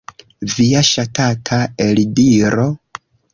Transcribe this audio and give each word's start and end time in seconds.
Via 0.53 0.79
ŝatata 0.87 1.59
eldiro? 1.85 2.67